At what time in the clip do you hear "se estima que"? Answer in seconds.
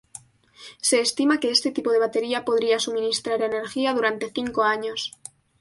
0.87-1.51